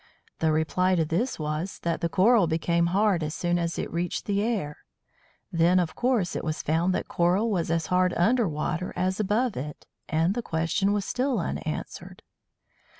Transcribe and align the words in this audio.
The 0.39 0.51
reply 0.51 0.95
to 0.95 1.05
this 1.05 1.37
was, 1.37 1.77
that 1.83 2.01
the 2.01 2.09
Coral 2.09 2.47
became 2.47 2.87
hard 2.87 3.21
as 3.21 3.35
soon 3.35 3.59
as 3.59 3.77
it 3.77 3.93
reached 3.93 4.25
the 4.25 4.41
air. 4.41 4.77
Then, 5.51 5.77
of 5.77 5.93
course, 5.93 6.35
it 6.35 6.43
was 6.43 6.63
found 6.63 6.91
that 6.95 7.07
Coral 7.07 7.51
was 7.51 7.69
as 7.69 7.85
hard 7.85 8.11
under 8.15 8.49
water 8.49 8.93
as 8.95 9.19
above 9.19 9.55
it, 9.55 9.85
and 10.09 10.33
the 10.33 10.41
question 10.41 10.91
was 10.91 11.05
still 11.05 11.37
unanswered. 11.37 12.23